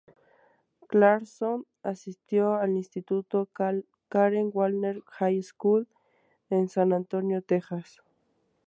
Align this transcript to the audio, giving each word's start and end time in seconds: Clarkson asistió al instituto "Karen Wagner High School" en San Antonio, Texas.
Clarkson 0.89 1.67
asistió 1.83 2.55
al 2.55 2.71
instituto 2.71 3.47
"Karen 3.53 4.49
Wagner 4.51 5.03
High 5.19 5.43
School" 5.43 5.87
en 6.49 6.69
San 6.69 6.91
Antonio, 6.91 7.43
Texas. 7.43 8.01